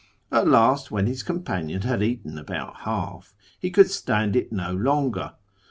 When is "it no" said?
4.35-4.73